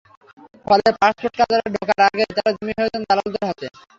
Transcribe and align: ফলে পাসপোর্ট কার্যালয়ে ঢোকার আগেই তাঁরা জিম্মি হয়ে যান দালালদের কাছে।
ফলে 0.65 0.87
পাসপোর্ট 0.99 1.33
কার্যালয়ে 1.39 1.73
ঢোকার 1.75 1.99
আগেই 2.07 2.31
তাঁরা 2.37 2.51
জিম্মি 2.55 2.73
হয়ে 2.77 2.91
যান 2.93 3.03
দালালদের 3.09 3.43
কাছে। 3.43 3.67